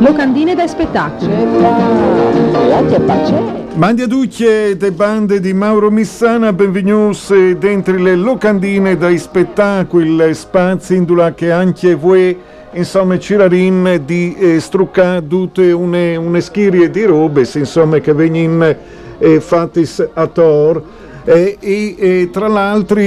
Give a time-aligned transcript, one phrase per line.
[0.00, 1.30] Locandine da spettacolo.
[3.74, 10.94] Mandi a ducce de bande di Mauro Missana, benvenuti dentro le locandine dai spettacoli, spazi
[10.94, 12.34] in dula che anche voi,
[12.72, 18.74] insomma, cirarin di eh, struccare tutte une, une schirie di robe, insomma, che vengono
[19.18, 20.82] eh, fatte a Tor.
[21.24, 23.02] Eh, e, e tra l'altro,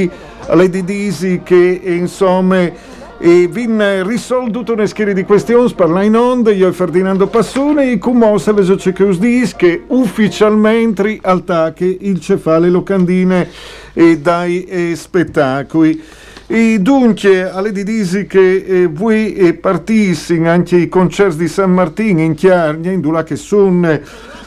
[0.45, 2.91] alle disi che, eh, insomma,
[3.25, 7.97] e vin risolto una serie di questioni parla in onda io e Ferdinando Passone e
[7.97, 13.47] con mossa vedo c'è che ufficialmente al tacche il cefale locandine
[13.93, 16.03] e dai eh, spettacoli.
[16.47, 21.71] E dunque alle di disi che eh, voi eh, partissi anche i concerti di San
[21.71, 24.01] Martino in Chiarnia in dula che sono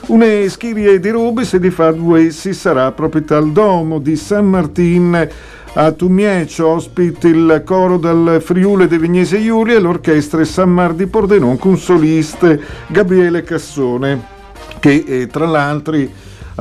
[0.08, 4.50] una schirie di robe se di fa due si sarà proprio al domo di San
[4.50, 5.26] Martino
[5.78, 11.06] a Tumiece ospita il coro del Friuli de Vignese Iulia e l'orchestra San Mar di
[11.06, 14.34] Pordenone con soliste Gabriele Cassone
[14.80, 16.08] che eh, tra l'altro è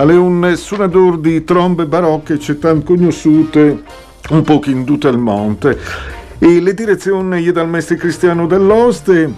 [0.02, 3.83] un suonatore di trombe barocche c'è tanto conosciute
[4.31, 5.80] un po' in tutto il monte.
[6.38, 9.31] E le direzioni dal maestro Cristiano dell'Oste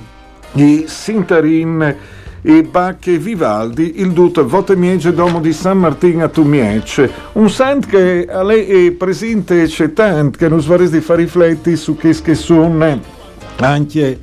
[0.54, 1.96] di Sintarin
[2.50, 7.12] e Bacche Vivaldi, il dut Vote Miege Domo di San Martino a Tumiece.
[7.34, 11.76] Un sant che a lei è presente c'è tanto che non svares di fare rifletti
[11.76, 13.02] su che, che sono
[13.58, 14.20] anche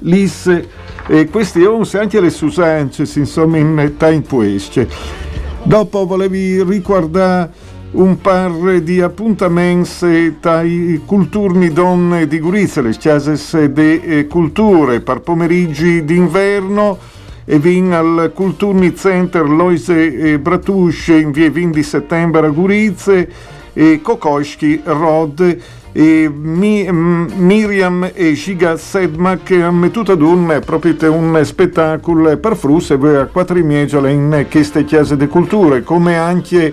[0.00, 0.46] lis
[1.06, 4.86] e questioni, anche le susanze, insomma, in time queste.
[5.62, 7.50] Dopo volevi ricordare
[7.92, 16.04] un par di appuntamenti dai culturni donne di Gurizia, le chiases de culture, per pomeriggi
[16.04, 23.26] d'inverno e vin al Culturni Center Loise Bratusce in via 20 settembre a Gurizia
[23.72, 25.58] e Kokoschki Rod
[25.92, 29.50] e Mi- Miriam e Giga Sedmak.
[29.50, 34.46] Hanno tutto ad un proprio un spettacolo per frus e voi a quattro miegiola in
[34.50, 36.72] queste chiese di culture come anche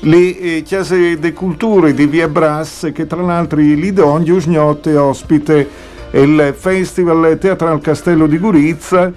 [0.00, 5.68] le eh, chiese di culture di via Brass che tra l'altro lì d'ogni usgnotte ospite
[6.10, 9.12] il Festival Teatrale Castello di Gurizia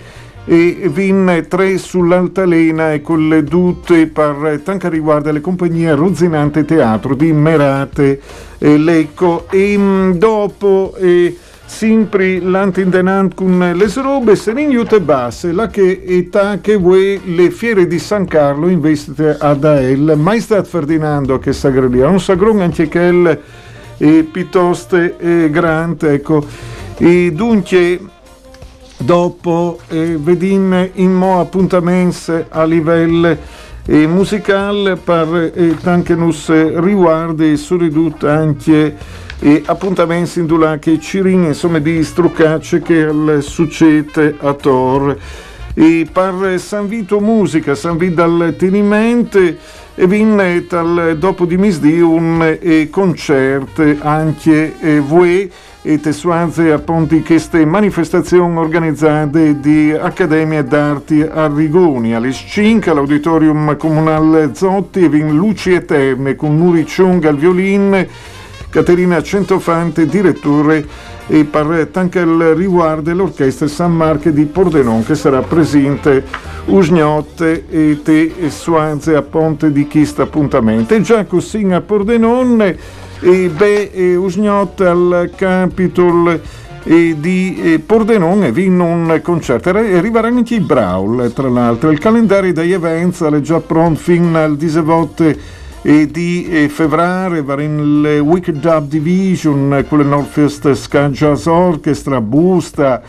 [0.49, 7.15] e vin tre sull'altalena e con le dute per tanto riguarda le compagnie Rozzinante Teatro
[7.15, 8.21] di Merate
[8.57, 9.47] e Lecco.
[9.49, 16.01] E mh, dopo eh, sempre l'antindenant con le robe se ne aiuta basse la che
[16.05, 22.07] età che vuoi le fiere di San Carlo investite ad Ael Maestat Ferdinando che sagraria
[22.07, 23.39] un sagron anche che
[23.97, 24.97] eh, piuttosto
[25.49, 26.45] grande ecco.
[26.99, 27.99] E dunque
[28.97, 33.37] dopo eh, vedin in mo appuntamenti a livello
[33.85, 36.49] eh, musicale per eh, anche nos
[36.79, 38.95] riguardi soprattutto anche
[39.39, 45.17] eh, appuntamenti in dula che cirin insomma di struccacce che al succede a Tor.
[45.73, 51.99] E per San Vito Musica, San Vito al Tenimento e vinne tal dopo di misdì
[51.99, 55.51] un eh, concerto anche eh, voi
[55.87, 64.53] e tesuanze appunto queste manifestazioni organizzate di Accademia d'Arti a Rigoni, alle 5 all'Auditorium Comunale
[64.53, 68.05] Zotti e vin Luci Eterne con Nuri Ciung al violin,
[68.69, 70.85] Caterina Centofante, direttore
[71.25, 76.21] e per anche il riguardo l'orchestra San Marche di Pordenon che sarà presente
[76.65, 80.93] Usgnotte e te e Suanze a Ponte di Chista appuntamento.
[80.93, 82.75] E già così a Pordenon
[83.19, 86.39] e beh, Usgnotte al Capitol
[86.83, 89.69] di Pordenone vinno un concerto.
[89.69, 91.91] Arriveranno anche i Brawl tra l'altro.
[91.91, 98.01] Il calendario degli eventi è già pronto fino al 17 e di febbraio va in
[98.01, 103.01] le Wicked Dub Division le Northwest Ska Jazz Orchestra Busta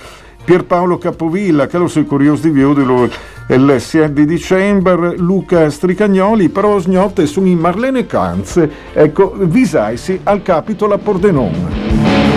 [0.49, 2.53] Pierpaolo Capovilla che lo sono curioso di
[3.49, 8.71] il 6 di dicembre Luca Stricagnoli però sgnotte sono in Marlene Canze.
[8.95, 12.28] Ecco visaisi al capitolo a Pordenone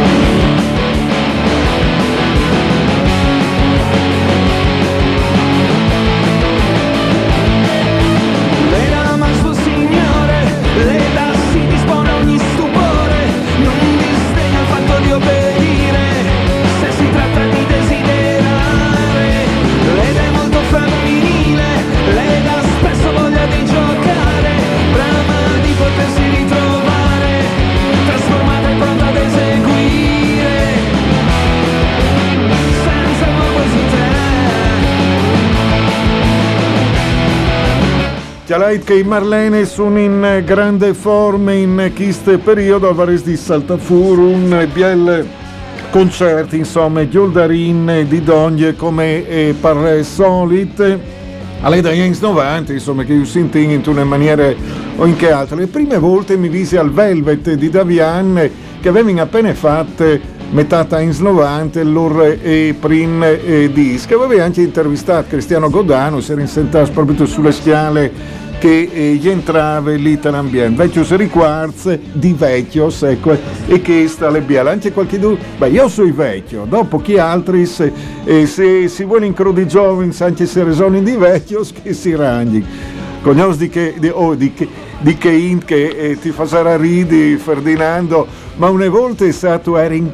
[38.72, 44.32] Chialait che i Marlene sono in grande forma in questo periodo, a Vares di Saltafuru,
[44.32, 45.28] un biel
[45.90, 50.98] concerti, insomma, di Oldarin, di Dogne come eh, per solite.
[51.60, 54.54] Alle dagli anni 90, insomma, che io sento in una maniera
[54.96, 55.58] o in che altra.
[55.58, 61.20] Le prime volte mi visi al Velvet di Davian, che avevano appena fatto metà Times
[61.20, 64.10] 90 loro e prim e disc.
[64.14, 69.90] Aveva anche intervistato Cristiano Godano, si era insentato proprio sulle schiale che eh, gli entrava
[69.90, 70.84] lì nell'ambiente.
[70.84, 73.36] Vecchio si riquarze di vecchio, ecco,
[73.66, 74.70] e che sta le biale.
[74.70, 75.36] Anche qualche du...
[75.58, 77.92] Beh, io sono vecchio, dopo chi altri, se,
[78.24, 82.64] eh, se si vuole incrudi giovani, anche se resoni di vecchio, che si ragni.
[83.24, 84.68] Cognos di che, di, oh, di che,
[85.00, 88.28] di che, in, che eh, ti fa ridi, Ferdinando,
[88.58, 90.08] ma una volta è stato, era in,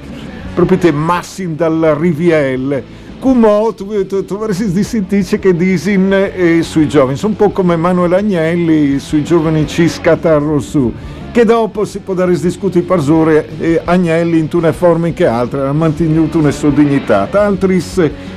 [0.55, 6.87] proprio te massim dalla Rivielle come tu, tu, tu avresti sentito che disin eh, sui
[6.87, 10.91] giovani, sono un po' come Manuel Agnelli sui giovani ci scatarro su,
[11.31, 15.69] che dopo si può dare discutere per sore eh, Agnelli in una forma che altra,
[15.69, 17.83] ha mantenuto una sua dignità, altri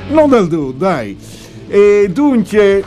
[0.09, 1.17] non dal du, dai.
[1.67, 2.83] E dunque,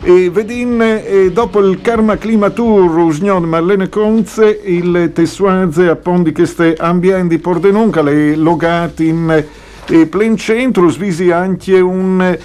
[0.00, 6.32] e vedin eh, dopo il Karma Clima Tour Usgnon Marlene Conze il Tessuaze appon di
[6.32, 9.44] queste ambienti Pordenonca le logati in
[9.88, 12.36] e plen centro svisi anche un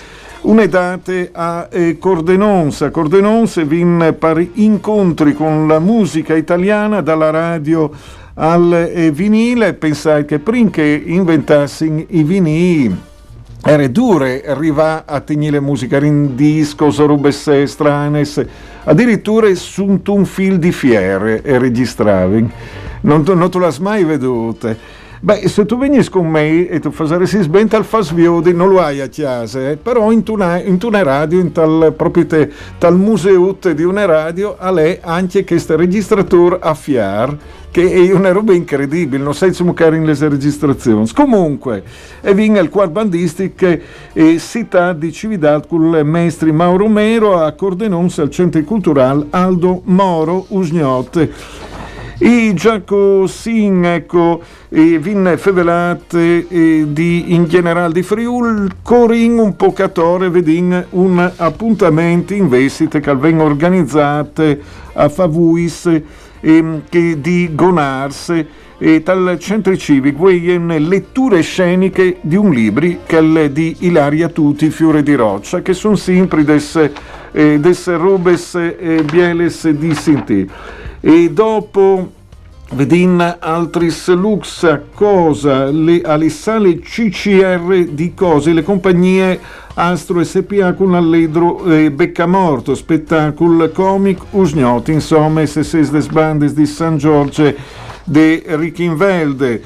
[0.43, 2.89] un'edate a eh, Cordenonsa.
[2.89, 7.91] Cordenonsa vin per incontri con la musica italiana dalla radio
[8.35, 9.73] al eh, vinile.
[9.73, 13.11] Pensai che prima che inventassi i vinili
[13.65, 18.23] era dure arrivare a tenere musica in disco, rubesse strane,
[18.83, 22.49] addirittura su un film di fiere e registravi.
[23.01, 25.01] Non, non te l'hai mai vedute.
[25.25, 28.99] Beh, se tu vieni con me e tu faresti sbenta al fasviodi, non lo hai
[28.99, 29.77] a chiesa, eh?
[29.77, 34.57] però in una, in una radio, in tal, proprio te, tal museo di una radio,
[34.59, 37.37] a lei anche questo registratore a fiar,
[37.71, 41.09] che è una roba incredibile, non sai come in le registrazioni.
[41.13, 41.83] Comunque,
[42.19, 43.79] e viene il quarbandistico
[44.11, 49.83] e città di Cividad con il maestro Mauro Mero a Cordenons al Centro Culturale Aldo
[49.85, 51.72] Moro Usgnotte.
[52.25, 59.57] I Giaco Sin, ecco, e vin fevelate e di, in generale di Friul, corin un
[59.57, 64.57] pocatore, vedin un appuntamento in vestite che vengono organizzate
[64.93, 66.01] a Favuis
[66.39, 68.45] e, che di Gonars
[68.77, 74.69] e dal centro civico in letture sceniche di un libro che è di Ilaria Tuti,
[74.69, 76.89] Fiore di Roccia, che sono sempre desse,
[77.33, 80.49] eh, desse robes eh, bieles di Sinti
[81.05, 82.11] e dopo
[82.75, 84.65] vedin altris lux
[84.95, 85.65] cosa?
[85.65, 89.37] Le, alle sale CCR di cose le compagnie
[89.73, 96.97] Astro SPA con l'allegro eh, Beccamorto spettacolo comic usgnoti insomma SS des bandes di San
[96.97, 97.53] Giorgio
[98.05, 99.61] de Richinvelde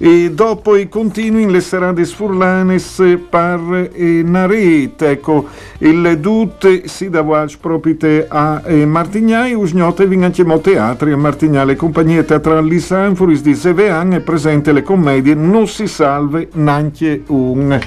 [0.00, 5.46] e dopo i continui in le serate sfurlanes par e naret ecco
[5.78, 11.74] il dut si da watch propite a eh, Martignai usgnote vinanchemo teatri a Martignai le
[11.74, 17.78] compagnie teatrali Sanfuris di Sevean è presente le commedie non si salve nanche un.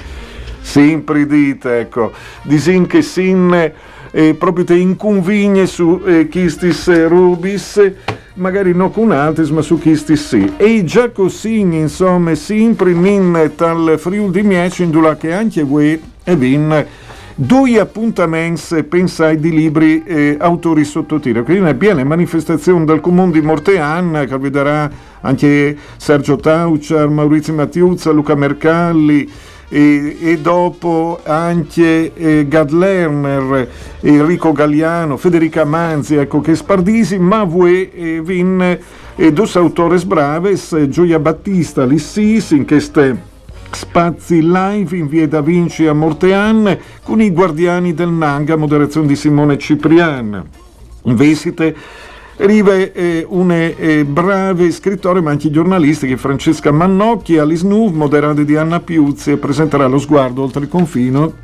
[0.60, 3.72] Sempre dite ecco disin che sin
[4.12, 7.80] eh, proprio te inconvigne su eh, Chistis Rubis
[8.34, 10.52] magari non con altri, ma su chisti sì.
[10.56, 16.36] E già così, insomma, sempre in tal Friul di Mieci, in che anche voi e
[16.36, 16.86] vin
[17.34, 21.42] due appuntamenti, pensai, di libri eh, autori sotto tiro.
[21.42, 24.90] Quindi una piena manifestazione dal comune di Mortean, che vedrà
[25.20, 29.30] anche Sergio Tauciar, Maurizio Mattiuzza, Luca Mercalli,
[29.72, 33.66] e, e dopo anche eh, Gad Lerner,
[34.00, 38.78] Enrico Galliano, Federica Manzi, ecco che spardisi, ma voi eh, vin
[39.16, 43.30] eh, dos autores braves, Gioia Battista, Lissis, in queste
[43.70, 49.16] spazi live in via Da Vinci a Mortean con i guardiani del Nanga, moderazione di
[49.16, 50.44] Simone Ciprian.
[51.04, 51.74] Visite
[52.36, 58.44] Rive eh, une eh, brave scrittori ma anche giornalisti che Francesca Mannocchi, Alice Nuv, moderate
[58.44, 61.34] di Anna Piuzzi e presenterà lo sguardo oltre il confino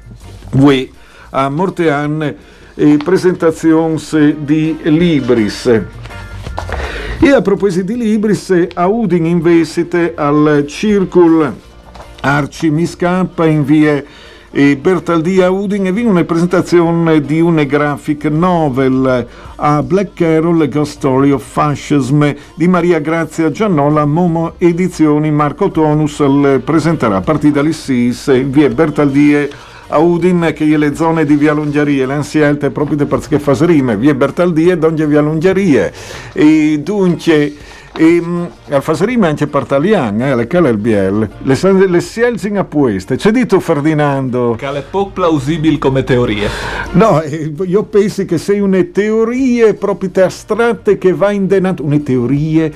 [0.53, 0.89] Ue
[1.31, 2.35] a Mortean
[2.75, 3.99] eh, presentazioni
[4.39, 5.67] di Libris.
[7.21, 11.53] E a proposito di Libris, a Udin investite al Circul
[12.21, 14.07] Arci Miscappa in via e
[14.59, 19.25] Bertaldi a Udin e viene una presentazione di una graphic novel
[19.55, 26.21] a Black Carol Ghost Story of Fascism di Maria Grazia Giannola Momo Edizioni Marco Tonus
[26.65, 29.49] presenterà a partire dalle 6 in via Bertaldie
[29.91, 34.71] a Udin che le zone di Via Lungherie, l'ansielta proprio perché fa rime, Via Bertaldi
[34.71, 35.93] e Donge Via Lungherie.
[36.33, 37.77] E dunque...
[37.97, 42.59] E, mh, al Fasrime anche per Talian, eh, le cale il BL, le, le sielzin
[42.59, 43.17] a pueste.
[43.17, 44.55] C'è dito Ferdinando?
[44.57, 46.49] Che è poco plausibile come teorie.
[46.93, 51.85] No, eh, io penso che sei una teorie proprio te astratte che va in denato,
[51.85, 52.73] una teorie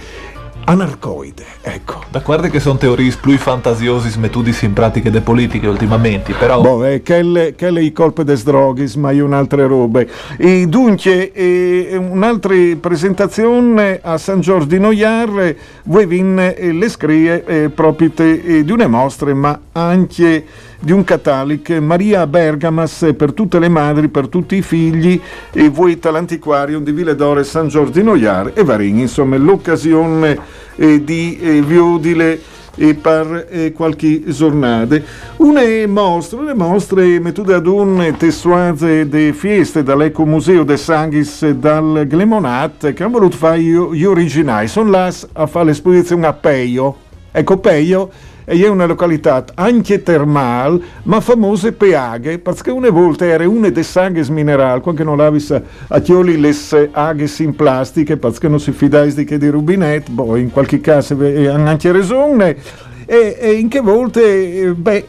[0.65, 2.03] anarcoide, ecco.
[2.11, 6.61] D'accordo che sono teorie più fantasiose metudis in pratiche de politiche ultimamente, però...
[6.61, 10.09] Boh, eh, quelle, quelle i colpe des droghis, ma io un'altra robe.
[10.37, 15.55] E dunque, eh, un'altra presentazione a San Giorgio di Noiar,
[15.85, 20.45] voi vin eh, le scrie eh, proprio te, eh, di una mostra, ma anche
[20.83, 25.21] di un catalic, Maria Bergamas per tutte le madri, per tutti i figli,
[25.53, 30.37] e voi l'antiquarium di Ville d'Ore San Giorgio di Noiar e Varin, insomma, l'occasione
[30.75, 32.41] eh, di eh, Viodile
[32.75, 35.01] e per eh, qualche giornata.
[35.37, 42.93] Una mostra, le mostre mettude ad un testuaze de fieste dall'Ecomuseo de Sanghis dal Glemonat
[42.93, 44.67] che hanno voluto fare gli originali.
[44.67, 46.97] Sono là a fare l'esposizione a Peio.
[47.31, 48.11] Ecco, Peio
[48.45, 53.69] e è una località anche termal, ma famosa per aghe, perché una volta era una
[53.69, 56.55] delle saghes mineral, quando non avesse a chioli le
[56.91, 61.69] aghes in plastica, perché non si fidais di di rubinetto, boh, in qualche caso hanno
[61.69, 62.57] anche ragione.
[63.05, 65.05] E, e, in che volte beh,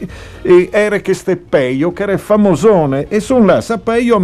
[0.70, 4.20] era che ste Peio che era famosone e sono là a Peio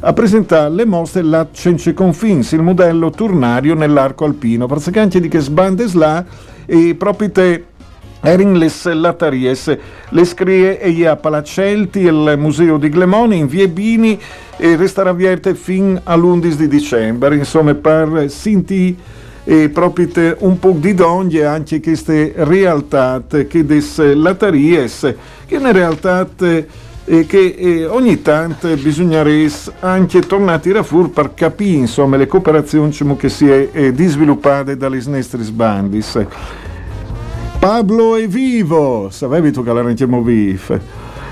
[0.00, 5.28] a, presentare le mostre la Cence Confins il modello turnario nell'arco alpino perché anche di
[5.28, 6.24] che sbande là
[6.66, 7.64] e proprio te
[8.20, 9.76] Erin les Lataries,
[10.08, 14.18] le scrie e a Palacelti, il museo di Glemoni in Viebini
[14.56, 18.96] e resterà aperto fin all'11 di dicembre, insomma per sinti
[19.48, 25.14] e proprio un po' di donne anche queste realtà che des Lataries,
[25.46, 26.28] che una realtà
[27.08, 32.92] eh, che eh, ogni tanto bisognerebbe anche tornare a fuori per capire insomma, le cooperazioni
[33.16, 36.26] che si è eh, sviluppate dalle nostre bandis.
[37.58, 40.78] Pablo è vivo, sapevi tu che l'arrangiamo vivo.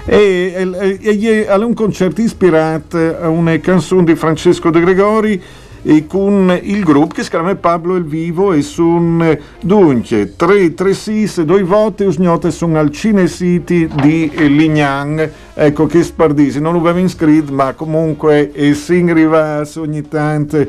[0.07, 5.43] E, e, e un concerto ispirato a una canzone di Francesco De Gregori
[5.87, 10.95] e con il gruppo che si chiama Pablo il Vivo e sono dunque 3, 3
[10.95, 16.81] sis, due volte usgnote sono al Cine City di Lignan ecco che spardisi, non lo
[16.81, 20.67] avevo iscritto ma comunque e si arrivasse ogni tanto.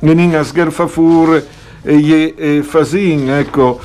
[0.00, 1.44] In a sgerfafur
[1.82, 3.78] e, e fasin ecco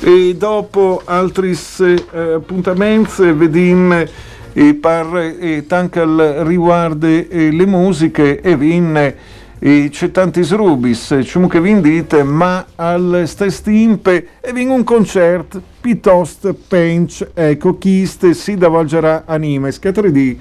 [0.00, 4.08] e dopo altri eh, appuntamenti vedin
[4.52, 9.14] e per e tancal riguardo eh, le musiche e vin
[9.58, 16.54] c'è tanti srubis, ciò che vi dite, ma al stestimpe e vin un concerto piuttosto
[16.68, 20.38] pench, ecco, chi si davolgerà anime, scatredi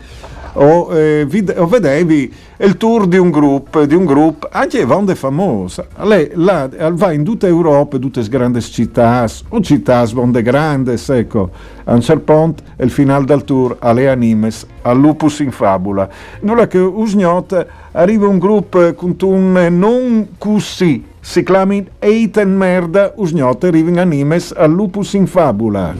[0.55, 5.15] o, eh, vid- o vedevi il tour di un gruppo, di un gruppo anche Vonde
[5.15, 5.87] famosa.
[6.03, 10.93] Lei là, va in tutta Europa, in tutte le grandi città, o città vonde grandi,
[11.07, 11.49] ecco,
[11.85, 16.07] a un certo punto il finale del tour alle animes, al lupus in fabula.
[16.41, 23.63] Nulla che usgnot arriva un gruppo con un non così, si chiama Eiten merda, usgnot
[23.63, 25.93] arriva in animes al lupus in fabula.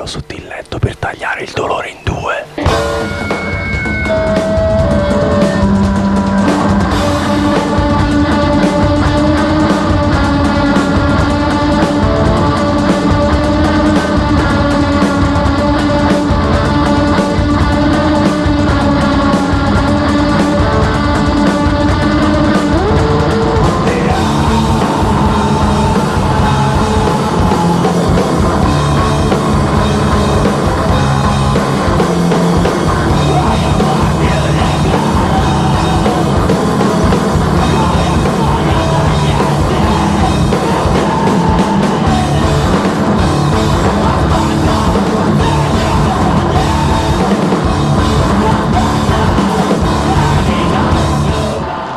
[0.00, 3.39] Un coltello sotto il letto per tagliare il dolore in due.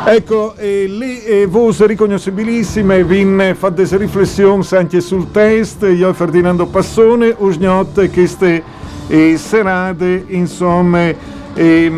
[0.06, 6.66] Ecco, e lì eh, voce riconoscibilissime, vin delle riflessioni anche sul test, io e Ferdinando
[6.66, 8.62] Passone, usgnot queste
[9.06, 11.08] eh, serate, insomma,
[11.54, 11.90] eh,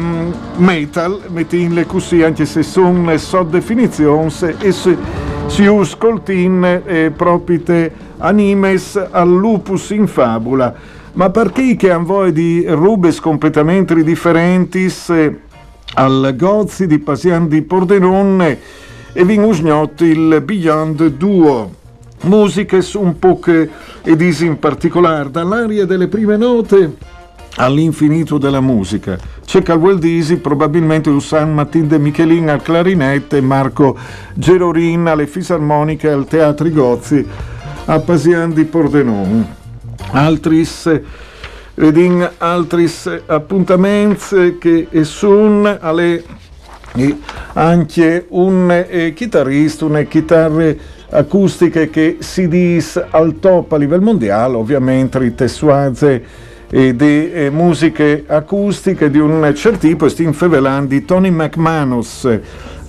[0.57, 4.97] metal, mettinle così, anche se sono so definizioni, e se
[5.49, 10.73] si uscoltin eh, proprio animes al lupus in fabula.
[11.15, 14.89] Ma perché che hanno voi di rubes completamente differenti?
[15.99, 18.59] Al Gozzi di Pasian di Pordenone
[19.13, 21.73] e vin usgnot il Beyond Duo.
[22.23, 23.69] musiche un po' che
[24.03, 26.97] ed isi in particolare, dall'aria delle prime note
[27.57, 29.19] all'infinito della musica.
[29.45, 33.97] C'è Calwell Disi, probabilmente Usan Matin de Michelin al clarinette, Marco
[34.35, 37.27] Gerorin alle fisarmoniche al Teatri Gozzi
[37.87, 39.47] a Pasian di Pordenon.
[40.11, 41.01] Altris
[41.79, 46.25] Redin altris appuntamenti che sono alle
[47.53, 50.79] anche un eh, chitarrista, una chitarre
[51.11, 56.25] acustiche che si dis al top a livello mondiale, ovviamente i tessuaze
[56.69, 62.27] e di eh, musiche acustiche di un certo tipo, sti infevelandi Tony McManus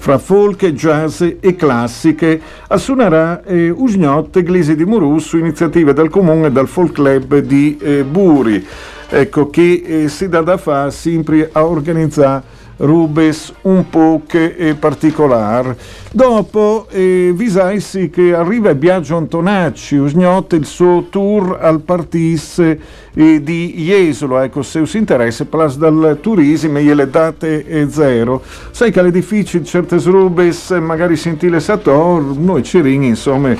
[0.07, 2.39] fra folk, jazz e classiche,
[2.77, 7.77] suonerà eh, Usgnot Glisi di Murus su iniziative del comune e dal folk club di
[7.77, 8.65] eh, Buri,
[9.09, 12.41] ecco, che eh, si dà da fare sempre a organizzare
[12.77, 15.77] rubes un po' che particolare.
[16.11, 23.73] Dopo eh, visaisi che arriva Biagio Antonacci, usgnotte il suo tour al Partis eh, di
[23.75, 28.41] Jesolo, ecco se us interessa, plus dal turismo e le date è zero.
[28.71, 33.55] Sai che è difficile certe rubes, magari sentire sator, noi ci ring, insomma,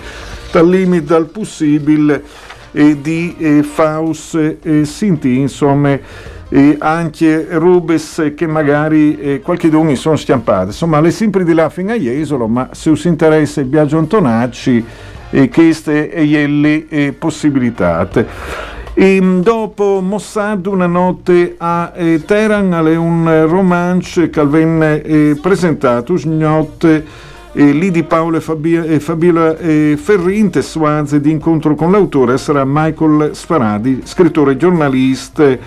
[0.51, 2.23] dal limite dal possibile
[2.71, 5.97] e di eh, Faus e Sinti, insomma
[6.49, 10.67] e anche rubes che magari eh, qualche duni sono stampate.
[10.67, 14.85] Insomma, le sempre di fino a Jesolo, ma se us interessa il Biagio Antonacci,
[15.29, 18.07] eh, queste e le eh, possibilità.
[18.93, 26.19] E dopo Mossad una notte a eh, Teheran è un romanzo che venne eh, presentato
[26.25, 27.05] notte
[27.53, 32.37] eh, lì di Paolo e, Fabi- e Fabiola eh, Ferrin, tessuanze di incontro con l'autore
[32.39, 35.57] sarà Michael Sfaradi, scrittore e giornalista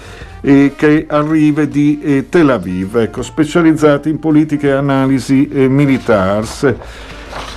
[0.41, 6.75] eh, che arriva di eh, Tel Aviv, ecco, specializzati in politiche e analisi eh, militars.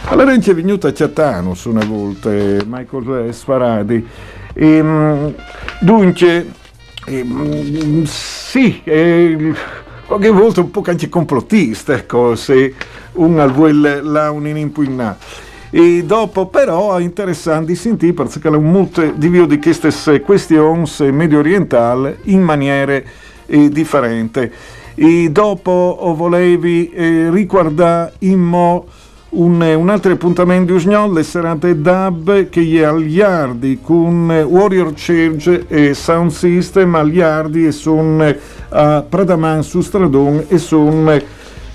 [0.06, 4.06] Allora è venuto a Ciatanus una volta, eh, Michael Sfaradi.
[4.54, 5.34] E, ehm,
[5.80, 6.52] dunque,
[7.06, 9.54] ehm, sì, eh,
[10.06, 12.74] qualche volta un po' anche complottista, ecco, se
[13.14, 15.18] un vuole la un impugnare.
[15.76, 21.40] E dopo però è interessante sentire perché un molto di vio di queste questioni medio
[21.40, 23.04] orientali in maniere
[23.48, 24.52] eh, differenti.
[24.94, 28.86] E dopo volevi eh, riguardare in mo
[29.30, 34.94] un, un, altro appuntamento di Usgnol, le serate DAB che è agli Yardi con Warrior
[34.94, 38.32] Church e Sound System agli Yardi e sono
[38.70, 41.20] a Pradaman su Stradon e sono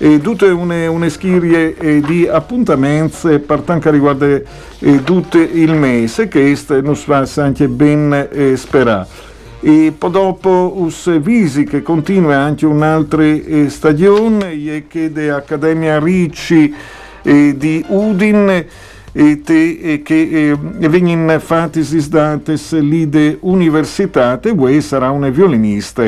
[0.01, 6.29] e tutte une, une schirie eh, di appuntamenti per quanto riguarda eh, tutto il mese
[6.29, 9.27] che si fa anche ben eh, sperare.
[9.59, 16.73] E poi dopo us visi che continua anche un'altra eh, stagione che è Accademia Ricci
[17.21, 18.65] eh, di Udin
[19.11, 26.03] e te, e che eh, vengono fatti date l'ide e voi sarà una violinista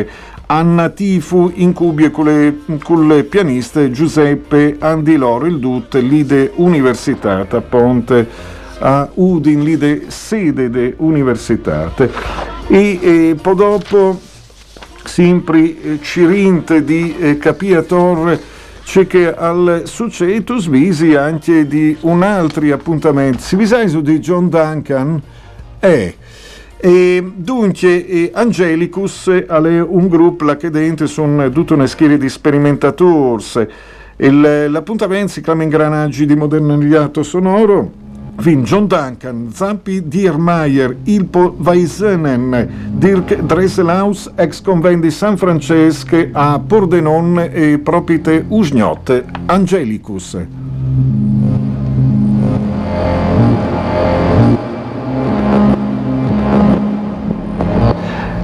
[0.51, 7.47] Anna Tifu in cubie con le, con le pianiste Giuseppe Andiloro, il DUT, l'ide Università,
[7.49, 8.27] a Ponte
[8.79, 11.93] a Udin, l'ide sede de Università.
[12.67, 14.19] E, e poi dopo,
[15.05, 18.37] sempre eh, Cirinte di eh, Capia Torre,
[18.83, 23.39] c'è che al succetus visi anche di un altro appuntamento.
[23.39, 25.21] Si visaiso di John Duncan
[25.79, 26.13] è
[26.81, 33.43] e dunque, Angelicus è un gruppo là che dentro sono tutta una schiera di sperimentatori.
[34.17, 37.99] L'appuntamento si chiama Ingranaggi di moderniato sonoro.
[38.37, 46.59] Fin John Duncan, Zampi Diermeier, Ilpo Weisenen, Dirk Dresselhaus, ex convent di San Francesco a
[46.59, 50.37] Pordenon e propite Usgnot, Angelicus.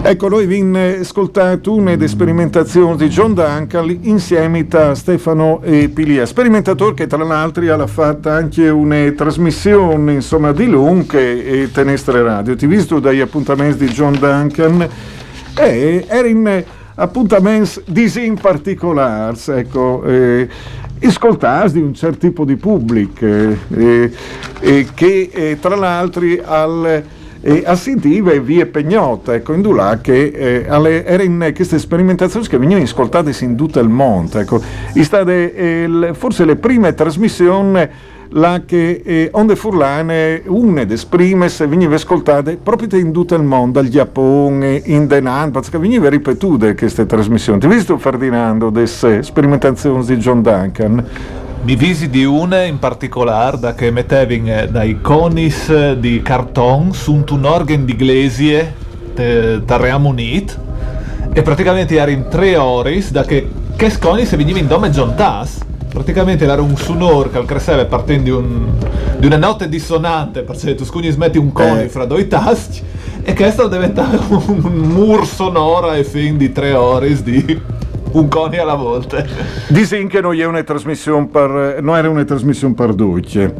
[0.09, 0.61] Ecco, noi vi
[1.01, 7.21] ascoltato una delle sperimentazioni di John Duncan insieme a Stefano e Pilia, sperimentatore che tra
[7.25, 12.55] l'altro ha fatto anche una trasmissione insomma, di Lung e Tenestre Radio.
[12.55, 14.87] Ti visto dagli appuntamenti di John Duncan
[15.57, 16.63] e era in
[16.95, 20.47] appuntamenti in particolare, ecco, eh,
[21.03, 24.09] ascoltati di un certo tipo di pubblico eh,
[24.61, 27.03] eh, che eh, tra l'altro al
[27.47, 32.45] e assentiva e via Pegnota, ecco, in Dulà, che eh, alle, era in queste sperimentazioni
[32.45, 34.37] che venivano ascoltate in tutto il mondo.
[34.37, 34.61] Ecco.
[34.93, 37.87] State, eh, forse le prime trasmissioni
[38.31, 43.79] là che eh, onde furlane une des primes veniva ascoltate proprio in tutto il mondo,
[43.79, 47.59] al Giappone, in Denan, perché veniva ripetute queste trasmissioni.
[47.59, 51.46] Ti hai visto Ferdinando, delle sperimentazioni di John Duncan?
[51.67, 56.93] Mi visi di una in particolare da che mettevi eh, dai conis eh, di carton
[56.93, 58.73] su un organ di glesie
[59.13, 60.57] da Ream Unit
[61.33, 65.13] e praticamente eri in tre ore da che che sconi se venivi in dome John
[65.15, 68.71] Tas praticamente era un sonor che al cresceva partendo di, un,
[69.17, 71.89] di una notte dissonante perché tu scugni smetti un coni Eh.
[71.89, 72.81] fra due tasti
[73.23, 77.61] e questo diventava un, mur sonoro e fin di tre ore di
[78.17, 79.23] un coni alla volta
[79.67, 83.53] Disin che non è una trasmissione per, non era una trasmissione per duce.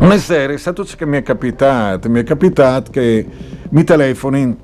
[0.00, 3.26] Una sera è stato che mi è capitato, mi è capitato che
[3.68, 4.56] mi telefoni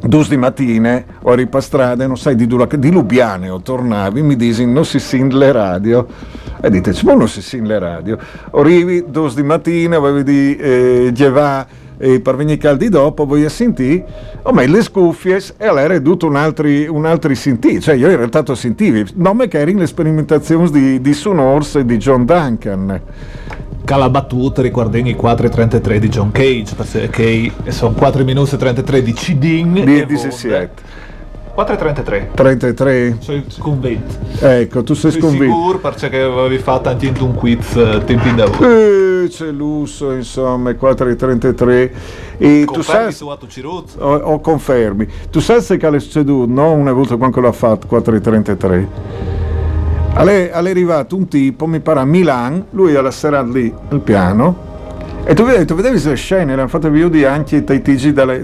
[0.00, 4.22] dus di mattine, o eri per strada, non sai di, dove- di Lubiane o tornavi,
[4.22, 6.06] mi disi non si sin le radio.
[6.60, 8.18] E dite, ma non si sin le radio.
[8.52, 11.66] Arrivi dus di mattina, avevi di eh, Gevà,
[12.02, 14.04] e per venire caldi dopo voi sentire
[14.42, 18.10] oh, ma le scuffie e allora è tutto un altri, un altri sentì cioè io
[18.10, 22.24] in realtà to sentivi nome che erano le sperimentazioni di, di Sunors e di John
[22.24, 23.00] Duncan.
[23.84, 29.02] Cala battuta riguardando i 4.33 di John Cage perché che sono 4 minuti e 33
[29.02, 30.70] di Cidin di e 17
[31.54, 37.76] 4.33 33 sono convinto ecco tu sei sconvinto sicuro perché avevi fatto anche un quiz
[37.76, 41.90] eh, tempi in da Eh, c'è l'uso insomma 4.33
[42.38, 45.06] e tu sai tu Ciruzzo o, o confermi.
[45.30, 48.86] Tu sai se che è succeduto no una volta quando l'ha fatto 4.33
[50.14, 54.71] è arrivato un tipo mi pare a Milan lui alla sera lì al piano
[55.24, 57.80] e tu tu vedevi le scene erano fatte vedere anche dai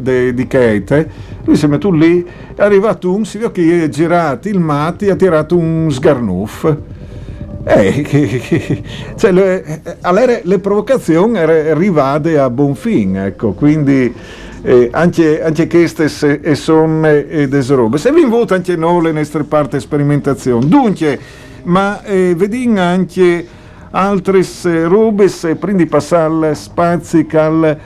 [0.00, 1.10] de- di Kate
[1.44, 5.08] lui si è messo lì è arrivato un si vede che è girato il matti
[5.08, 6.66] ha tirato un sgarnuff.
[7.64, 8.82] Eh,
[9.16, 14.12] cioè, le, eh, allora le provocazioni arrivate a buon fine, ecco, quindi
[14.62, 16.54] eh, anche, anche queste se- e
[17.04, 17.98] eh, delle robe.
[17.98, 21.18] Se vi invito anche noi le nostre parti sperimentazioni, dunque,
[21.64, 23.46] ma eh, vediamo anche
[23.90, 24.42] altre
[24.86, 27.76] robe, se prendi passare spazi che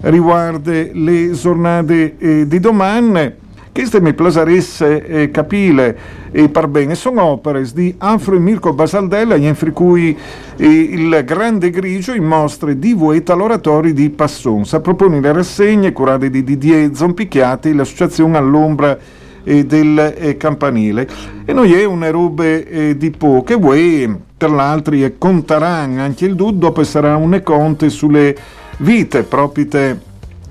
[0.00, 3.48] riguarda le giornate eh, di domani.
[3.72, 5.96] Queste mi piaceresse eh, capire
[6.32, 10.16] e par bene, sono opere di Afro e Mirko Basaldella, in cui
[10.56, 16.30] eh, il grande grigio in mostre di Vueta all'oratorio di Passonsa, propone le rassegne curate
[16.30, 18.98] di Didier Zompicchiati, l'associazione all'ombra
[19.44, 21.08] eh, del eh, campanile.
[21.44, 26.24] E noi è una roba eh, di po' che vuoi, tra l'altro, e contaranno anche
[26.24, 28.34] il dud, dopo sarà un conte sulle
[28.78, 30.00] vite proprie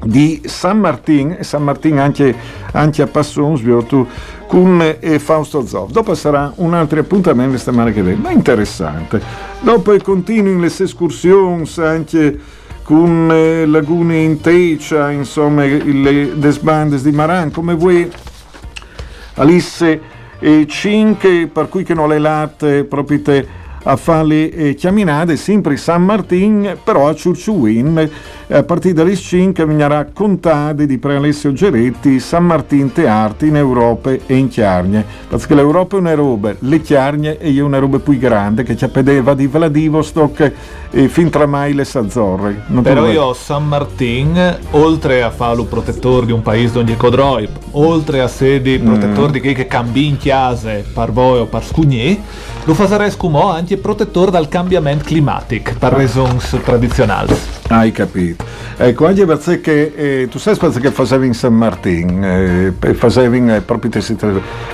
[0.06, 2.36] di San Martin, e San Martin anche,
[2.74, 4.06] anche a Passons, tu
[4.46, 5.90] con Fausto Zoff.
[5.90, 9.20] Dopo sarà un altro appuntamento la settimana che viene, ma interessante.
[9.62, 12.40] Dopo continuano le escursioni anche
[12.84, 13.28] con
[13.66, 18.08] lagune in Tecia, insomma, le desbandes di Maran, come vuoi
[19.34, 20.02] Alice
[20.40, 25.36] e 5, per cui che non le latte proprio te a fare le eh, chiaminate,
[25.38, 28.10] sempre San Martin, però a Ciurciuin,
[28.50, 34.36] a partire dalle 5 vignerà contade di Prealessio Geretti, San Martin Tearti in Europa e
[34.36, 38.76] in Chiargne, perché l'Europa è una roba, le Chiargne è una roba più grande che
[38.76, 40.52] ci appedeva di Vladivostok
[40.92, 42.64] e fin tra mai le Sazzorre.
[42.68, 47.52] Non te Però io San Martin, oltre a farlo protettore di un paese donde codroip,
[47.72, 48.86] oltre a sedi Mm.
[48.86, 51.64] protettore di chi che cambi in chiase per voi o per
[52.74, 57.36] farei scumò anche protettore dal cambiamento climatico, per raisons tradizionali.
[57.70, 58.44] Hai capito.
[58.78, 63.92] Ecco, anche perché eh, tu sai perché facevi in San Martin, eh, facevi eh, proprio
[63.92, 64.02] te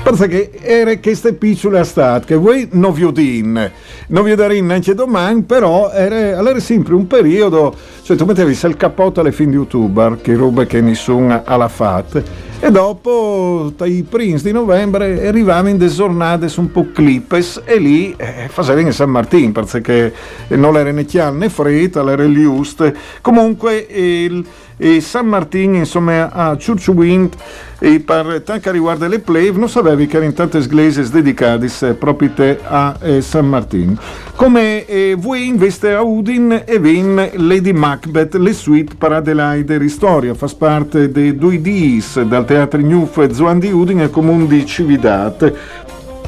[0.03, 3.71] perché era queste piccole estate che voi non vi udin,
[4.07, 8.77] non vi darin neanche domani, però era, allora sempre un periodo, cioè tu mettevi il
[8.77, 12.21] cappotto alle fin di youtuber, che roba che nessuno ha fatto,
[12.59, 18.13] e dopo, dai primi di novembre, arrivavi in delle giornate un po' clippes e lì
[18.17, 20.13] eh, facevi in San Martin, perché
[20.49, 22.91] non era né chiaro né freddo, era giusto.
[23.21, 24.45] Comunque, il,
[24.77, 27.33] e San Martin, insomma, a Churchwind,
[27.79, 32.31] e per tanto riguarda le plave, non sapevi che erano tante chiese dedicate proprio
[32.63, 33.97] a eh, San Martin.
[34.35, 40.33] Come eh, voi investe a Udin e vin Lady Macbeth, le suite per Adelaide Ristoria,
[40.33, 45.53] fa parte dei due Ds dal Teatro Newf Zuan di Udin e Comune di Cividat.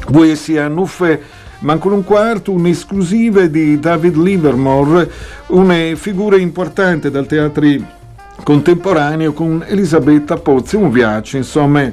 [0.08, 5.10] Voi sia Nuffe Mancano un quarto, un'esclusiva di David Livermore,
[5.48, 7.66] una figura importante dal teatro
[8.42, 11.90] contemporaneo con Elisabetta Pozzi, un viaggio, insomma,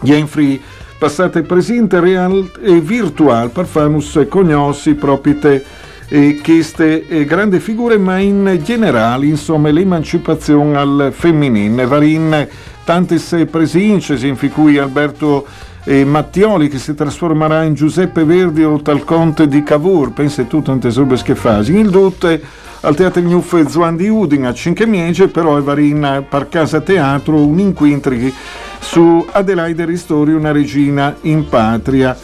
[0.00, 0.60] Jenfrey
[0.98, 5.64] passate presente real e virtual per farmus conosci proprio te
[6.08, 11.84] e queste eh, grandi figure, ma in generale, insomma, l'emancipazione al femminile.
[11.86, 12.48] Varin
[12.84, 15.46] tante se presince, in cui Alberto
[15.86, 20.60] eh, Mattioli che si trasformerà in Giuseppe Verdi o tal conte di Cavour, pensa tu
[20.60, 21.70] tante robe che fai.
[21.70, 22.42] Il dutte
[22.80, 27.58] al Teatro Gnuffe Zuan di Udin a Cinquemiege, però è varina per casa teatro un
[27.60, 28.32] inquintri
[28.80, 32.16] su Adelaide Ristori, una regina in patria.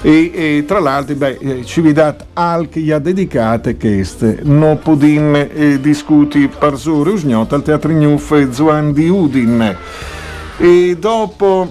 [0.00, 4.78] E, e tra l'altro beh, eh, ci vi dat anche gli ha dedicate queste non
[4.78, 9.76] podin eh, discuti per sore usgnota al Teatro Gnuffe Zuan di Udin
[10.56, 11.68] e dopo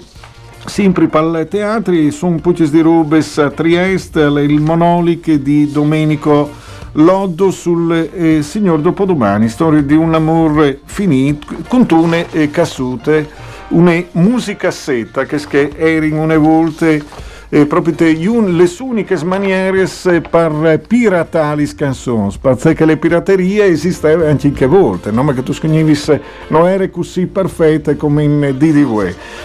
[0.67, 6.49] sempre i teatri sono poi di Rubes a Trieste il monoliche di Domenico
[6.93, 13.29] Loddo sul eh, Signor Dopodomani, storia di un amore finito, con tune e cassute,
[13.69, 17.03] una musicassetta che, che erano una volte
[17.49, 19.87] eh, proprio te, le uniche maniere
[20.29, 26.17] per piratare canzoni, perché le piraterie esistevano anche che volte, non che tu scognivis
[26.49, 29.03] non era così perfette come in DDW,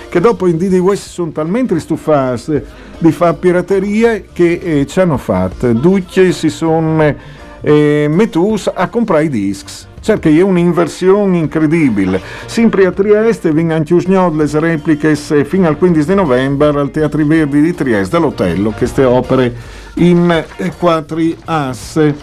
[0.08, 2.60] che dopo in DDW si sono talmente stufati
[2.98, 7.14] di fare piraterie che eh, ci hanno fatto, tutti si sono
[7.60, 9.90] eh, metus a comprare i dischi.
[10.02, 12.20] Certo è un'inversione incredibile.
[12.46, 17.60] Sempre a Trieste vengono anche le repliche fino al 15 di novembre al Teatri Verdi
[17.60, 19.54] di Trieste, all'Otello, queste opere
[19.94, 22.16] in eh, quattro asse.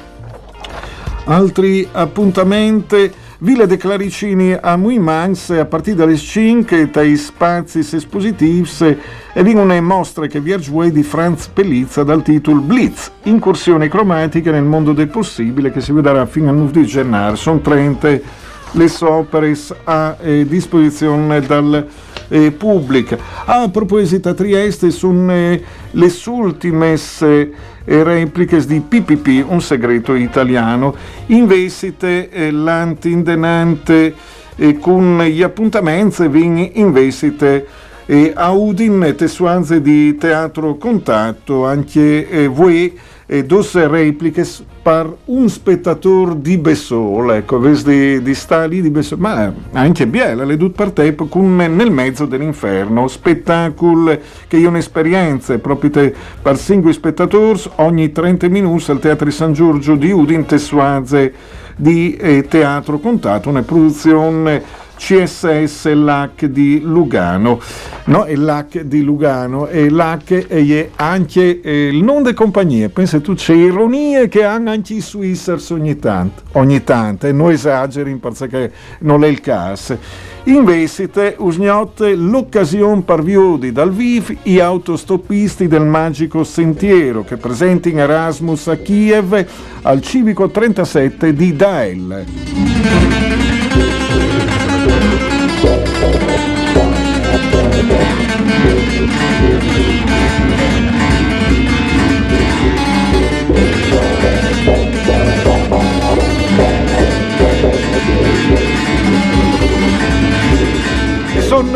[1.24, 3.10] Altri appuntamenti
[3.42, 8.70] Villa de Claricini a Muimans a partire dalle 5 dai spazi espositivi
[9.32, 14.64] e vengono una mostre che viaggia di Franz Pellizza dal titolo Blitz, incursione cromatica nel
[14.64, 17.36] mondo del possibile che si vedrà fino al 9 di gennaio.
[17.38, 18.10] Sono 30
[18.74, 21.88] le opere a eh, disposizione dal
[22.30, 23.18] eh, pubblico.
[23.46, 25.58] A proposito a Trieste sono
[25.92, 30.96] le ultime eh, repliche di PPP, un segreto italiano,
[31.28, 34.14] investite eh, l'antindenante
[34.56, 37.66] eh, con gli appuntamenti vin investite
[38.06, 42.98] eh, a Udin tessuanze di teatro contatto anche voi
[43.32, 44.44] e dos repliche
[44.82, 50.58] per un spettatore di Bessol, ecco, di, di stali di Bessol, ma anche Biela, le
[50.58, 57.62] due partite con nel mezzo dell'inferno, spettacolo che è un'esperienza proprio te, per singoli spettatori
[57.76, 61.32] ogni 30 minuti al Teatro San Giorgio di Udin Tessuaze
[61.76, 67.62] di eh, Teatro Contato, una produzione CSS LAC di Lugano.
[68.06, 72.90] No, è LAC di Lugano e LAC è anche il nome delle compagnie.
[72.90, 77.52] Pensa tu, c'è ironie che hanno anche i Swissers ogni tanto, ogni tanto, e non
[77.52, 79.98] esageri perché non è il caso.
[80.44, 88.00] Investite usgnotte l'occasione per viudi dal VIF i autostoppisti del Magico Sentiero che presenti in
[88.00, 89.46] Erasmus a Kiev
[89.84, 92.26] al Civico 37 di Dael.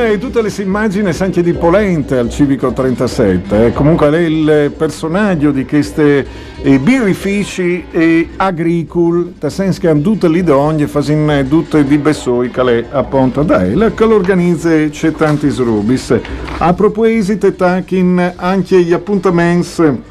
[0.04, 3.72] Eh, tutte le immagini anche di Polente al Civico 37, eh.
[3.72, 4.28] comunque lei è
[4.66, 6.28] il personaggio di queste
[6.62, 12.52] eh, birrifici e agricoli, nel senso che hanno tutte le donne, fanno tutte di Bessoi
[12.52, 16.20] che è appunto da lei, che l'organizza c'è tanti srubis.
[16.58, 20.02] A proposito, tachin anche gli appuntamenti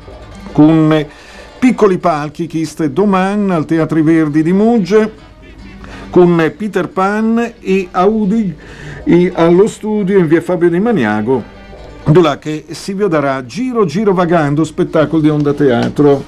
[0.52, 1.06] con
[1.58, 5.30] piccoli palchi che domani al Teatri Verdi di Mugge
[6.08, 8.54] con Peter Pan e Audi e
[9.34, 11.42] allo studio in via Fabio di Maniago,
[12.04, 16.24] dove che si vedrà Giro Giro Vagando, spettacolo di Onda Teatro.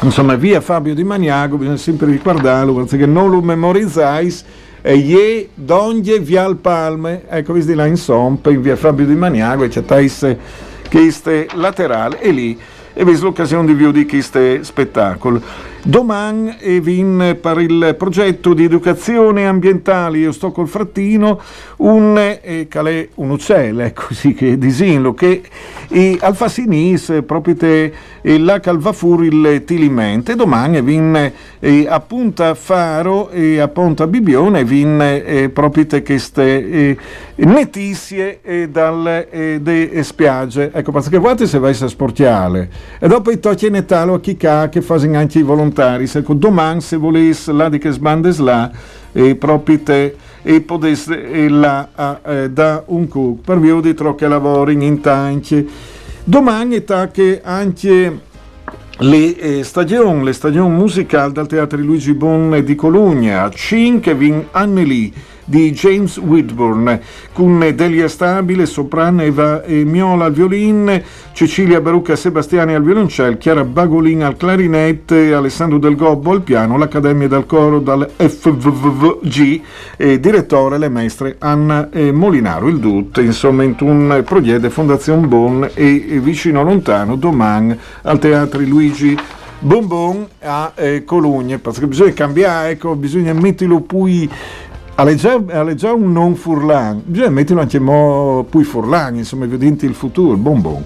[0.00, 4.44] Insomma, via Fabio di Maniago, bisogna sempre ricordarlo perché non lo memorizzais.
[4.80, 9.14] E ie donje via al palme, ecco, visti là in Sompe, in via Fabio di
[9.16, 10.38] Maniago, e c'è taisse
[10.88, 11.12] che
[11.54, 12.58] laterale, e lì
[12.94, 15.40] e vedi l'occasione di vedere questo spettacolo.
[15.88, 21.40] Domani e vin per il progetto di educazione ambientale Io sto col frattino
[21.76, 25.40] un, eh, un uccello, così che disinlo, che
[25.90, 30.36] e al fa sinis proprio te e la calva fuori il tilimente.
[30.36, 36.68] Domani vin eh, a Punta Faro e a Ponta Bibione vin eh, proprio te queste
[36.68, 36.96] eh,
[37.36, 40.70] netizie eh, dalle de spiagge.
[40.74, 42.68] Ecco, perché guardate se vai a sportiale.
[42.98, 45.77] E dopo i tocchi in talo a chi che fanno anche i volontari.
[46.18, 48.70] Ecco, domani se volesse là di che sbandes là,
[49.12, 49.36] e
[49.84, 54.28] te e potesse e là a, eh, da un cook per via di tro che
[54.28, 55.68] lavori in tanti.
[56.24, 58.20] Domani è che anche
[58.98, 65.12] le eh, stagioni, le stagioni musicali dal Teatro Luigi Bon di Colugna, 5 anni lì
[65.48, 67.00] di James Whitburn,
[67.32, 74.22] con Delia Stabile, soprano, Eva Miola al violin, Cecilia Barucca Sebastiani al violoncello, Chiara Bagolin
[74.22, 79.60] al clarinette, Alessandro Del Gobbo al piano, l'Accademia del Coro dal FVVG,
[79.96, 85.68] e direttore le maestre Anna eh, Molinaro, il DUT, insomma in un progetto Fondazione Bon
[85.72, 89.16] e, vicino lontano domani al Teatro Luigi
[89.60, 94.30] Bon Bon a eh, Cologne, perché bisogna cambiare, ecco, bisogna metterlo poi
[95.00, 100.36] alle già, un non furlan, bisogna metterlo anche mo poi furlan, insomma, vedete il futuro,
[100.36, 100.84] bon bon.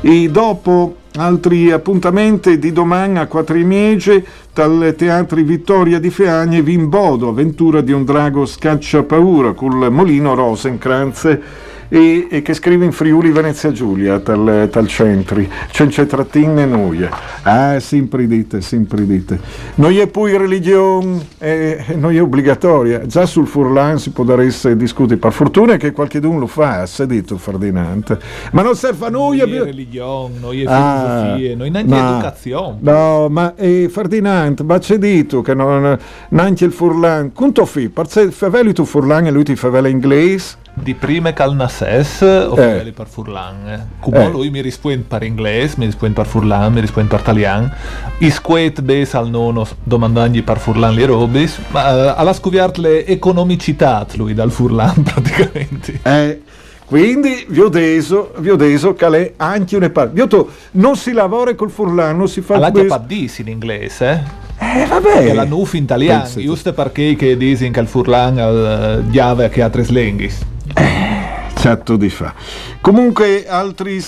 [0.00, 7.82] E dopo altri appuntamenti di domani a Quattrimiege dal Teatro Vittoria di Feagne Vimbodo, avventura
[7.82, 11.38] di un drago scaccia paura col Molino Rosenkranz
[11.94, 17.10] e, e che scrive in Friuli Venezia Giulia tal, tal centri, cence trattine noie.
[17.42, 19.38] Ah, sempre dite, sempre dite.
[19.74, 23.04] Noi è poi religione, eh, noi è obbligatoria.
[23.04, 25.18] Già sul Furlan si può dare discutere.
[25.18, 28.18] Per fortuna che qualcuno lo fa, ha detto Ferdinand.
[28.52, 29.36] Ma non serve a noi.
[29.36, 32.76] Noi è religione, noi è filosofia, noi neanche ma- educazione.
[32.80, 35.98] No, ma eh, Ferdinand, ma c'è detto che non,
[36.30, 37.32] neanche il Furlan.
[37.34, 37.90] Quanto fi?
[37.90, 40.60] Perché faveli tu Furlan e lui ti favela inglese?
[40.74, 42.86] Di prime cal nasses o Eh.
[42.86, 42.92] eh.
[42.92, 43.88] per furlan.
[44.00, 44.30] Come Eh.
[44.30, 47.70] lui mi risponde per inglese, mi risponde per furlan, mi risponde per italiano.
[48.18, 54.06] Isquet bes al nono domandagli per furlan le robis, ma eh, alla scoviart le economicità
[54.14, 56.00] lui dal furlan praticamente.
[56.02, 56.40] Eh,
[56.86, 60.20] quindi vi ho deso, vi ho deso che è anche una parte.
[60.20, 62.88] Ho detto, non si lavora col Furlan, non si fa Alla questo.
[62.88, 64.10] paddis in inglese,
[64.58, 64.80] eh?
[64.82, 65.24] Eh, vabbè.
[65.26, 69.62] Che la nuf in italiano, giusto perché che dicono che il furlan al diave che
[69.62, 70.38] ha tre lenghis.
[71.54, 72.34] Certo di fa.
[72.80, 74.02] Comunque, altri,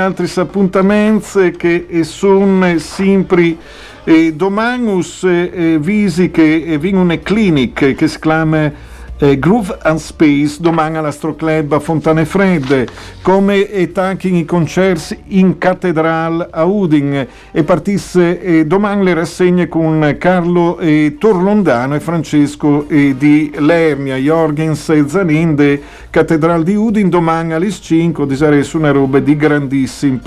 [0.00, 3.56] altri appuntamenti che eh, sono sempre
[4.02, 8.72] eh, domanus eh, eh, visi che eh, una clinic che si chiama
[9.20, 12.88] eh, Groove and Space domani all'Astro Club a Fontane Fredde
[13.22, 19.68] come e tanti i concerti in cattedrale a Udin e partisse eh, domani le rassegne
[19.68, 24.16] con Carlo eh, Torlondano e Francesco eh, di Lernia.
[24.16, 30.20] Jorgens e Zaninde cattedrale di Udin domani alle 5 di su una roba di grandissimo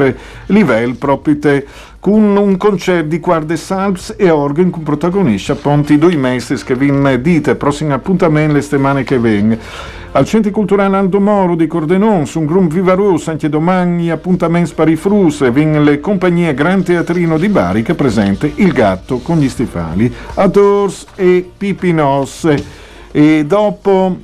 [0.48, 1.66] livello proprio te
[2.04, 6.76] con un concerto di quarte salps e organ con protagonisti appunto i due mesi che
[6.76, 7.56] vi dite.
[7.56, 9.62] Prossimo appuntamento le settimane che vengono.
[10.12, 14.90] Al Centro Culturale Aldo Moro di Cordenon, su un gruppo Vivaros, anche domani appuntamenti per
[14.90, 19.40] i frus, e vengono le compagnie Gran Teatrino di Bari che presente Il Gatto con
[19.40, 22.54] gli stivali, Adors e Pipinos.
[23.14, 24.18] E dopo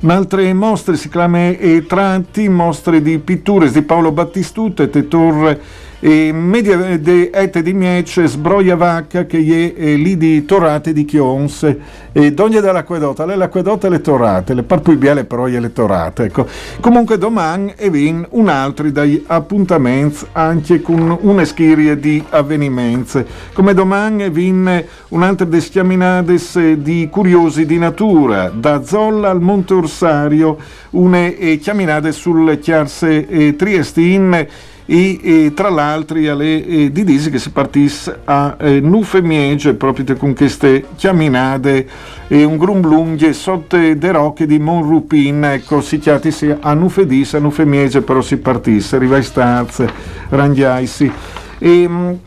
[0.00, 5.58] Un'altra mostre si chiama eh, Tratti, mostre di pitture di Paolo Battistuta e Tetor
[6.04, 11.04] e media de ete di Miece, Sbroia Vacca che è eh, lì di Torate di
[11.04, 11.76] Chions
[12.10, 16.24] e Dogna dell'Acquedotta, lei l'acquedotta e le Torate, le parpui biele però e le Torate,
[16.24, 16.44] ecco.
[16.80, 23.24] Comunque domani e vin un altro dai appuntamenti anche con una schiria di avvenimenti.
[23.52, 29.40] Come domani vin un altro des chiaminades eh, di curiosi di natura, da Zolla al
[29.40, 30.58] Monte Orsario,
[30.90, 34.48] une eh, chiaminate sul Chiarse eh, Triestin
[34.86, 39.74] e, e tra l'altro alle eh, di disi che si partisse a eh, Nufe Miege
[39.74, 41.86] proprio con queste chiaminate
[42.28, 47.38] e un grumblunghe sotto de rocche di Monrupin ecco si chiatisi a Nufe Dis a
[47.38, 49.84] Nufe Miege però si partisse Rivai Staz
[50.28, 51.10] Rangiaisi
[51.58, 52.18] e, mh,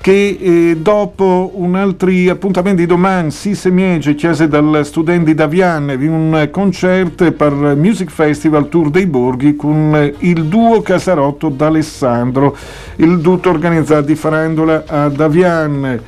[0.00, 5.96] che eh, dopo un altro appuntamento di domani si semiege chiese dal studente da Vianne
[5.96, 12.56] vi un concerto per Music Festival Tour dei Borghi con eh, il duo Casarotto d'Alessandro.
[12.96, 16.00] Il tutto organizzato di Farandola a Davian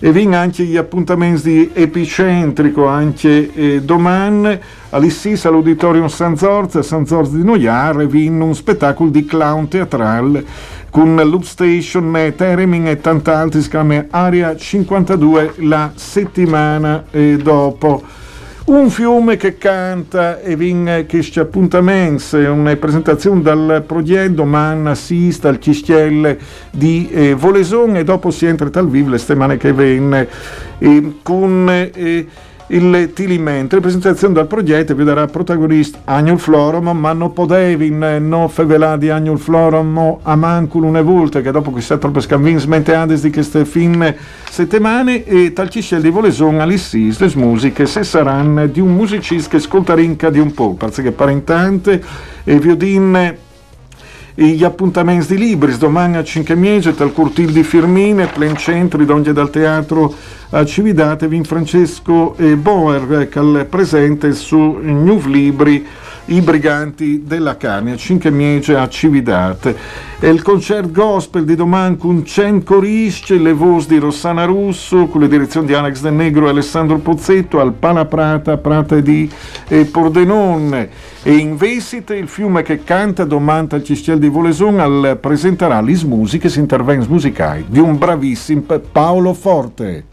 [0.00, 4.58] e vin anche gli appuntamenti di Epicentrico anche eh, domani.
[4.90, 10.44] all'Issis all'Auditorium San Zorz San Zorz di Noiare vin un spettacolo di clown teatrale
[10.94, 17.02] con Loop Station, Matt Ereming e tant'altri si chiama Area 52 la settimana
[17.42, 18.00] dopo.
[18.66, 25.48] Un fiume che canta e vin che ci appuntamenti, una presentazione dal progetto domani assista
[25.48, 26.38] al Chistielle
[26.70, 30.28] di eh, Voleson e dopo si entra dal vivo le settimane che venne.
[30.78, 32.26] Eh, con eh,
[32.68, 38.96] il Tilimento, presentazione dal progetto vi darà protagonista Agnul Florum, ma non potevi no fevelà
[38.96, 43.20] di Agnul Florum a mancul una volta che dopo che si è troppo sconvincente ades
[43.20, 44.14] di queste fin
[44.48, 50.30] settimane e tal di Voleson all'issis le musiche se saranno di un musicista che ascoltarinca
[50.30, 52.02] di un po', perché parentante
[52.44, 53.36] e viodin
[54.36, 59.32] gli appuntamenti di libri domani a 5 mesi dal cortile di Firmine plen centri donde
[59.32, 60.12] dal teatro
[60.50, 65.86] a Cividate vin Francesco e Boer che al presente su New Libri
[66.26, 69.76] i briganti della carne a Cinque Miege a Cividate.
[70.20, 75.20] E il concerto gospel di domani con Cen Corisce le voci di Rossana Russo con
[75.20, 79.30] le direzioni di Alex Del Negro e Alessandro Pozzetto al Pala Prata Prata di
[79.68, 80.88] eh, Pordenone.
[81.22, 85.98] E in Vesite il fiume che canta domanda al Cistel di Voleson al presenterà le
[86.04, 88.62] musiche si interventi musicali di un bravissimo
[88.92, 90.12] Paolo Forte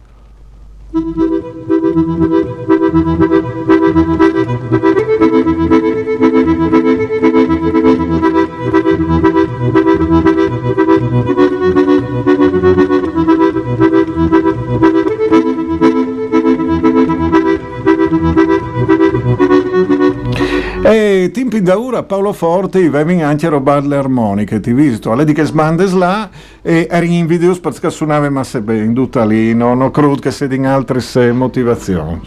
[21.22, 25.12] E tempi da ora Paolo Forte avevi anche a rubare le armoniche, ti visto?
[25.12, 26.28] Alle di che sbandes là
[26.64, 30.32] e eri in video perché suonava ma se ben tutta lì, non ho creduto che
[30.32, 32.22] sia in altre se motivazioni.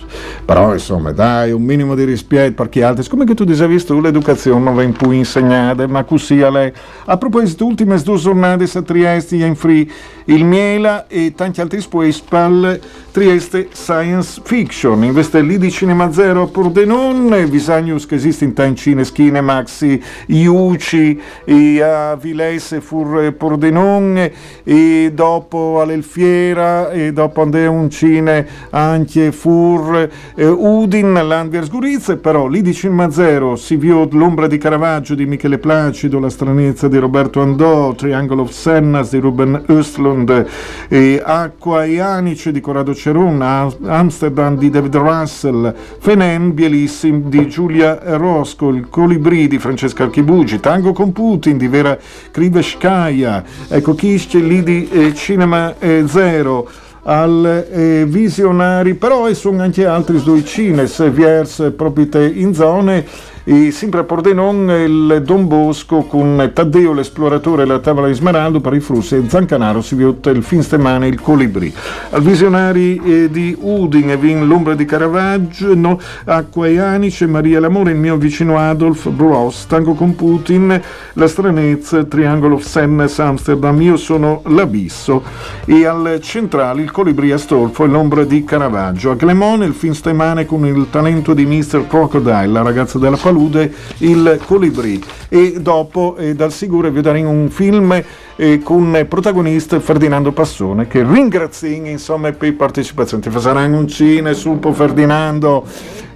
[0.45, 4.01] Però insomma dai, un minimo di rispetto per chi altri, come che tu dicevi tu
[4.01, 6.73] l'educazione non viene più insegnata, ma così a lei.
[7.07, 9.89] A proposito, ultime due giornate a Trieste in free
[10.27, 11.85] il Miela e tanti altri
[12.29, 12.81] per
[13.11, 15.03] Trieste Science Fiction.
[15.03, 18.55] Investe lì di Cinema Zero a Pordenone, Visagnus che esiste in
[18.85, 24.31] Tancine, Skinemax, Iuci, e a Vilese Fur Pordenone,
[24.63, 32.47] e dopo all'Elfiera, e dopo andare un cine anche Fur eh, Udin, l'Anvers Gurizze, però
[32.47, 36.99] lì di Cinema Zero si viò l'ombra di Caravaggio di Michele Placido, la stranezza di
[36.99, 40.47] Roberto Andò, Triangle of Sennas di Ruben Östlund,
[40.89, 43.41] e Acqua e Anice di Corrado Ceron,
[43.87, 50.93] Amsterdam di David Russell, Fenen, Bielissim di Giulia Rosco, Il Colibrì di Francesca Archibugi, Tango
[50.93, 51.97] con Putin di Vera
[52.31, 56.69] Kriveskaya, ecco c'è lì di eh, Cinema eh, Zero,
[57.05, 63.05] al eh, visionari, però e sono anche altri due cines, viers proprio in zone
[63.45, 68.61] e sempre a Pordenone il Don Bosco con Taddeo l'esploratore e la tavola di Smeraldo
[68.61, 71.73] per i Frussi e Zancanaro si viota il fin stemane il Colibrì.
[72.11, 77.61] Al visionari eh, di Udin e Vin l'ombra di Caravaggio, no, Acqua e Anice, Maria
[77.61, 80.81] l'amore, il mio vicino Adolf, Bros, Tango con Putin,
[81.13, 85.23] La stranezza, Triangolo of Sennes, Amsterdam, io sono l'abisso
[85.67, 89.11] e al centrale il Colibrì Astolfo e l'ombra di Caravaggio.
[89.11, 91.87] A Clemone il fin stemane con il talento di Mr.
[91.87, 97.49] Crocodile, la ragazza della palude, il Colibrì e dopo eh, dal sicuro vi daremo un
[97.51, 98.01] film
[98.37, 104.35] eh, con protagonista Ferdinando Passone che ringrazio insomma per la partecipazione ti faranno un cine
[104.35, 105.65] sul Ferdinando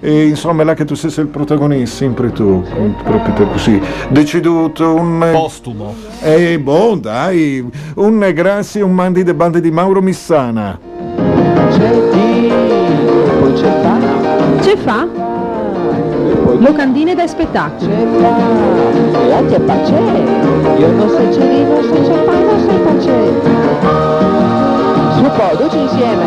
[0.00, 2.64] e insomma è là che tu sei il protagonista sempre tu
[3.02, 3.80] proprio così.
[4.10, 5.94] Deciduto un Postumo.
[6.22, 7.68] eh boh dai.
[7.96, 10.78] Un grazie un mandi de bande di Mauro Missana.
[11.70, 12.52] C'è chi,
[13.40, 15.02] poi c'è fa, Ce fa?
[15.02, 15.27] e poi
[16.56, 17.90] Locandine da spettacolo.
[25.12, 26.24] Su po', tutti insieme.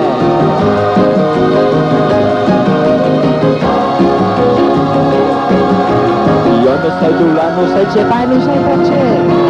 [6.62, 8.94] Io non sai tu là, non sai c'è fa, non sai pace.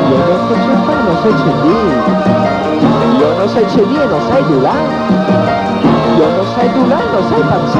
[0.09, 3.19] Io non so c'è fa, non sai c'è lì.
[3.19, 5.60] Io non sai c'è lì e non sai tu.
[6.61, 7.79] Io non sai tu là, non sai pace.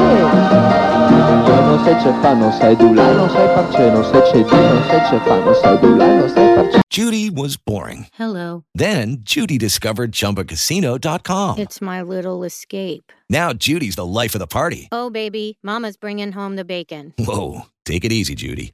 [1.51, 4.37] Io non sai c'è fa, non sai tu là, non sai parce, non sai c'è
[4.37, 6.79] lì, non sai c'è fa, non sai tu là, non sai parce.
[6.89, 8.07] Judy was boring.
[8.13, 8.63] Hello.
[8.73, 11.59] Then Judy discovered ChumbaCasino.com.
[11.59, 13.11] It's my little escape.
[13.29, 14.89] Now Judy's the life of the party.
[14.91, 17.13] Oh, baby, Mama's bringing home the bacon.
[17.17, 18.73] Whoa, take it easy, Judy.